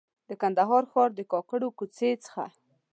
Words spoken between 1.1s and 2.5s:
د کاکړو کوڅې څخه.